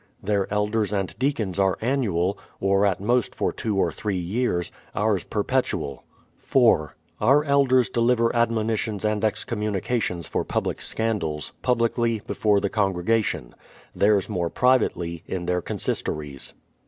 [0.19, 5.23] Their elders and deacons are annual, or at most for two or three years; ours
[5.23, 5.97] perpetual.
[6.39, 7.27] 30 BRADFORD'S HISTORY OF 4.
[7.29, 13.53] Our elders deliver admonitions and excommunications for public scandals, publicly, before the congregation;
[13.95, 16.55] theirs more pri vately, in their consistories.